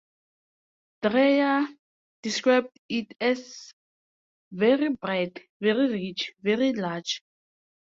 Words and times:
Dreyer 1.03 1.67
described 2.23 2.75
it 2.89 3.15
as 3.21 3.71
very 4.51 4.95
bright, 4.95 5.39
very 5.59 5.89
rich, 5.91 6.33
very 6.41 6.73
large. 6.73 7.21